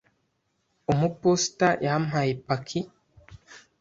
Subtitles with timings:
[0.91, 2.79] Umuposita yampaye paki?